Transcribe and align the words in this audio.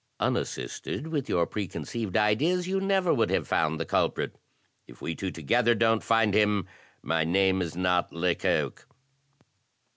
Unassisted, 0.19 1.09
with 1.09 1.29
your 1.29 1.45
preconceived 1.45 2.17
ideas,' 2.17 2.67
you 2.67 2.79
never 2.81 3.13
would 3.13 3.29
have 3.29 3.47
found 3.47 3.79
the 3.79 3.85
culprit; 3.85 4.35
if 4.87 4.99
we 4.99 5.13
two 5.13 5.29
together 5.29 5.75
don't 5.75 6.01
find 6.01 6.33
him, 6.33 6.65
my 7.03 7.23
name 7.23 7.61
is 7.61 7.75
not 7.75 8.11
Lecoq." 8.11 8.87